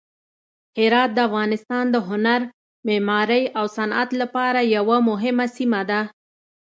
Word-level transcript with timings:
هرات 0.77 1.09
د 1.13 1.17
افغانستان 1.27 1.85
د 1.91 1.95
هنر، 2.09 2.41
معمارۍ 2.87 3.43
او 3.57 3.65
صنعت 3.77 4.09
لپاره 4.21 4.59
یوه 4.77 4.97
مهمه 5.09 5.45
سیمه 5.57 5.81
ده. 5.89 6.01